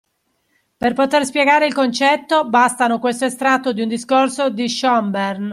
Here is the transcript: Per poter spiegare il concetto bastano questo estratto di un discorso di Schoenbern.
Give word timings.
Per 0.77 0.93
poter 0.93 1.27
spiegare 1.27 1.67
il 1.67 1.75
concetto 1.75 2.49
bastano 2.49 2.97
questo 2.97 3.25
estratto 3.25 3.71
di 3.71 3.83
un 3.83 3.87
discorso 3.87 4.49
di 4.49 4.67
Schoenbern. 4.67 5.49